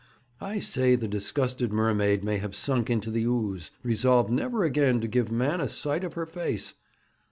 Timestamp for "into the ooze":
2.89-3.69